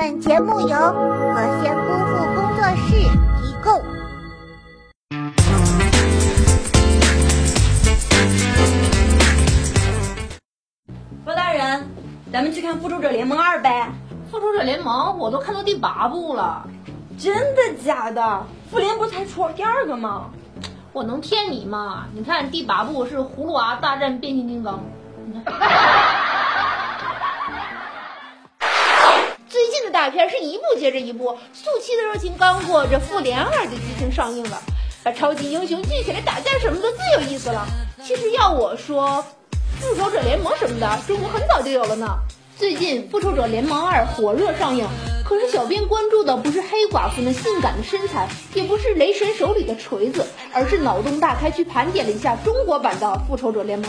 [0.00, 2.94] 本节目由何仙夫妇工作室
[3.42, 3.82] 提供。
[11.24, 11.84] 包大人，
[12.32, 13.90] 咱们去看《复仇者联盟二》呗。
[14.30, 16.64] 复仇者联盟我都看到第八部了，
[17.18, 18.46] 真的假的？
[18.70, 20.26] 复联不才出第二个吗？
[20.92, 22.04] 我能骗你吗？
[22.14, 24.78] 你看第八部是葫芦娃大战变形金刚，
[25.26, 25.52] 你看。
[30.10, 34.62] 片是一部接着一部，速七的热情刚过，这复联二的剧情上映了，
[35.02, 37.66] 把超级英雄聚起来打架什么的最有意思了。
[38.04, 39.24] 其实要我说，
[39.80, 42.06] 复仇者联盟什么的，中国很早就有了呢。
[42.58, 44.84] 最近《复仇者联盟二》火热上映，
[45.24, 53.88] 可是小编关注的不是黑寡妇那性感的身材，也不是雷神手里的锤子，而是脑洞大开去盘点了一下中国版的《复仇者联盟》，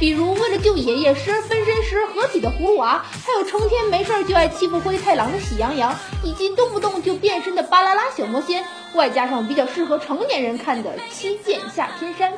[0.00, 5.94] 比如为了救爷爷时而分身时而合体的葫芦娃，还有成天没事就爱欺负灰太狼的喜羊羊，
[6.24, 12.32] 以及动不动就变身的巴啦啦小魔仙，外加上比较适合成年人看的《七剑下天山》。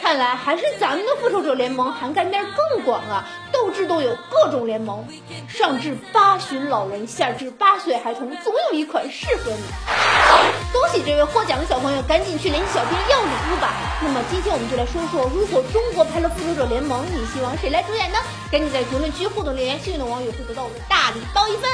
[0.00, 5.04] 看来还是咱们的复仇者联盟涵盖面更广啊，斗智斗勇，各种联盟，
[5.48, 9.62] 上至八旬老人，下至八岁孩童，总有一款适合你。
[10.72, 13.72] 恭喜这位获奖的小朋友，赶紧去联系小编要礼物吧。
[14.02, 18.18] 那么今天我们就来说说，如果中国拍了复仇者联盟，你希望谁来主演呢？
[18.52, 21.70] 赶紧在评论区互动留言，幸运的网友会得到我的大礼包一份。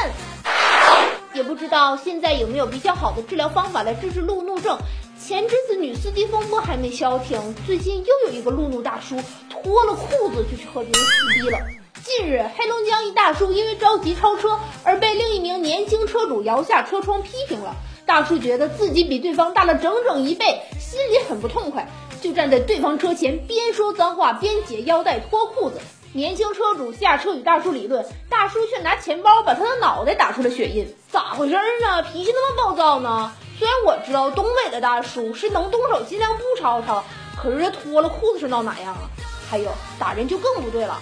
[1.35, 4.79] 也不知道现在有没有比较好的治疗方法来治治路怒症。
[5.25, 9.15] 前阵子女司机风波还没消停，最近又有一个路怒大叔
[9.49, 11.61] 脱了裤子就去和别人撕逼了。
[12.03, 17.77] 近日，黑龙江一大叔因为着急超车而被另一名年轻车主摇下车窗批评了。
[18.05, 21.89] 大叔觉得自己比对方大了整整一倍，心里很不痛快，
[22.21, 25.77] 就站在对方车前边说脏话边解腰带脱裤子。
[26.15, 32.03] 年轻车主下车与大叔理论，大叔却拿钱包把他的脑袋打出了血印，咋回事呢？
[32.03, 33.33] 脾气那么暴躁呢？
[33.59, 37.03] 虽然我知道东北的大叔是能动手尽量不吵吵，
[37.41, 39.09] 可是这脱了裤子是闹哪样啊？
[39.51, 41.01] 还有打人就更不对了。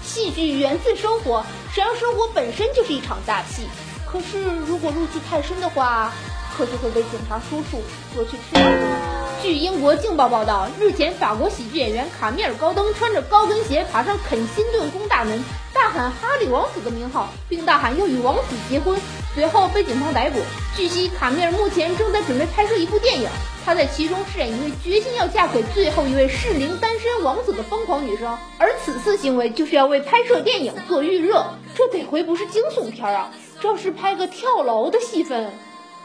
[0.00, 3.66] 戏剧源自生活，谁让生活本身就是一场大戏，
[4.06, 6.12] 可是如果入戏太深的话，
[6.56, 7.82] 可就会被警察叔叔
[8.14, 9.07] 捉去吃了。
[9.40, 18.98] 据英国《镜报》报道，日前法国喜剧演员卡米尔·高登穿着高跟鞋爬上肯辛顿宫大门，大喊“哈里王子”的名号，并大喊要与王子结婚，
[19.34, 20.40] 随后被警方逮捕。
[20.76, 23.28] 据悉，卡米尔目前正在准备拍摄一部电影，
[23.64, 31.46] 他在其中饰演一位决心要嫁给最后一位适龄单身王子的疯狂女生，而此次行为就是要为拍摄电影做预热。
[31.76, 35.52] 这得回不是惊悚片啊，这要是拍个跳楼的戏份，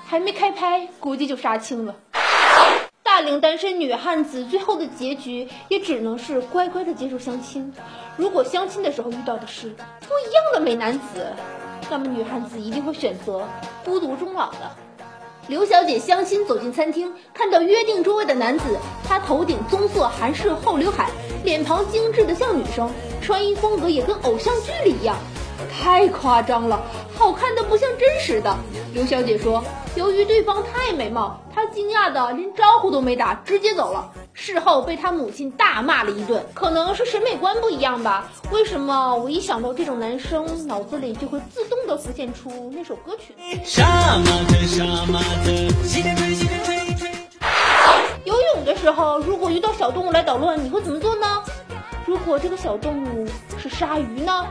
[0.06, 1.96] 还没开拍，估计就杀青了。
[3.26, 7.74] 龄单身女汉子最后的结局也只能是乖乖的接受相亲。
[8.18, 11.28] 如果相亲的时候遇到的是不一样的美男子，
[11.90, 13.48] 那么女汉子一定会选择
[13.84, 14.72] 孤独终老的。
[15.48, 21.10] 刘小姐相亲走进餐厅，看到约定桌位的男子，他头顶棕色韩式厚刘海，
[21.44, 22.90] 脸庞精致的像女生，
[23.22, 25.18] 穿衣风格也跟偶像剧里一样。
[25.70, 26.82] 太夸张了，
[27.16, 28.56] 好看的不像真实的。
[28.94, 29.64] 刘小姐说，
[29.96, 34.08] 由于对方太美貌，她惊讶的连招呼都没打，直接走了。
[34.34, 38.30] 事后被她母亲大骂了一顿，可能是审美观不一样吧。
[38.52, 43.34] 为什么我一想到这种男生，脑子里就会自动的浮现出那首歌曲？
[48.26, 51.42] 游泳的时候，如果遇到小动物来捣乱，你会怎么做呢？
[52.06, 53.28] 如果这个小动物
[53.58, 54.46] 是鲨鱼呢？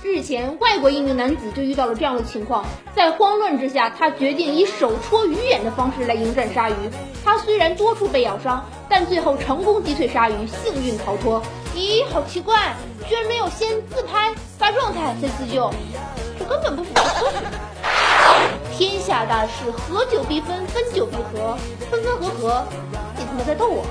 [0.00, 2.64] 日前，外国一名男子就遇到了这样的情况，
[2.94, 6.74] 在慌乱之下，他决定以手戳鱼眼的方式来迎战鲨鱼。
[7.24, 11.42] 他虽然多处被咬伤，但最后成功击退鲨鱼，幸运逃脱。
[11.74, 12.76] 咦，好奇怪，
[13.08, 15.68] 居然没有先自拍发状态再自救，
[16.38, 17.36] 这根本不符合科学。
[18.76, 21.58] 天下大事，合久必分，分久必合，
[21.90, 22.64] 分分合合，
[23.16, 23.84] 你他妈在逗我！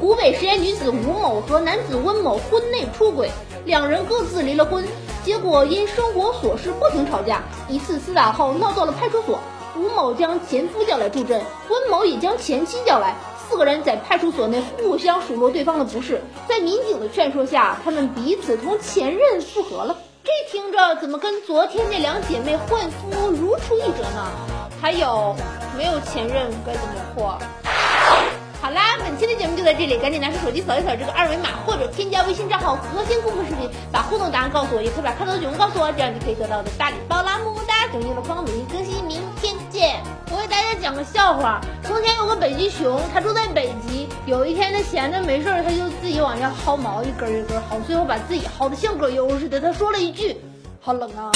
[0.00, 3.30] 湖北十堰女子吴某和男子温某婚内出轨，
[3.66, 4.82] 两人各自离了婚。
[5.26, 9.40] 结果因生活琐事不停吵架，一次厮打后闹到了派出所。
[9.76, 16.22] 吴某将前夫叫来助阵，温某也将前妻叫来，四个人在派出所内互相数落对方的不是。
[16.48, 19.98] 在民警的劝说下，他们彼此同前任复合了。
[20.22, 24.30] 这听着怎么跟昨天那两姐妹换夫如出一辙呢？
[24.80, 25.34] 还有，
[25.76, 27.36] 没有前任该怎么破？
[28.66, 37.38] 好啦，本期的节目就在这里，赶紧拿出手机扫一扫这个二维码，或者添加微信账号“核心顾客视频”，把互动答案告诉我，也可以把看到的节目告诉我，这样就可以得到我的大礼包啦！
[37.38, 37.86] 么么哒！
[37.92, 40.02] 等乐乐方每天更新，明天见！
[40.32, 49.60] 我给大家讲个笑话，从前有个北极熊，它住在北极，有一天它闲着没事儿，它就自己往下薅毛，一根一根薅，最后把自己薅的像葛优似的。
[49.60, 50.36] 他说了一句
[50.82, 51.30] ：“好冷啊。”